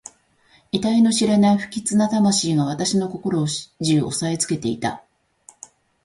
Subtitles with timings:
[0.71, 5.03] えたいの知れない不吉な魂が私の心を始終おさえつけていた。